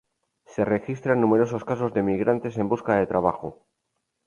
Se 0.47 0.65
registran 0.65 1.21
numerosos 1.21 1.63
casos 1.63 1.93
de 1.93 2.01
migrantes 2.01 2.57
en 2.57 2.67
busca 2.67 2.95
de 2.95 3.05
trabajo. 3.05 3.67